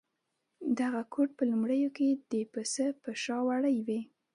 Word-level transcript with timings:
دغه 0.79 1.01
کوټ 1.13 1.29
په 1.37 1.43
لومړیو 1.51 1.89
کې 1.97 2.09
د 2.31 2.33
پسه 2.51 2.85
په 3.01 3.09
شا 3.23 3.37
وړۍ 3.47 3.77
وې. 3.87 3.99